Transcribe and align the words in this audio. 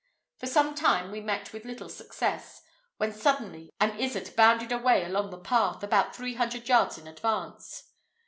For 0.39 0.47
some 0.47 0.73
time 0.73 1.11
we 1.11 1.21
met 1.21 1.53
with 1.53 1.63
little 1.63 1.87
success, 1.87 2.63
when 2.97 3.13
suddenly 3.13 3.69
an 3.79 3.95
izzard 3.99 4.35
bounded 4.35 4.71
away 4.71 5.03
along 5.05 5.29
the 5.29 5.37
path, 5.37 5.83
about 5.83 6.15
three 6.15 6.33
hundred 6.33 6.67
yards 6.67 6.97
in 6.97 7.05
advance. 7.05 7.91